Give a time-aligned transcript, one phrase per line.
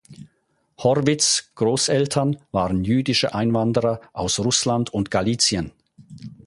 [0.79, 5.73] Horvitz’ Großeltern waren jüdische Einwanderer aus Russland und Galizien.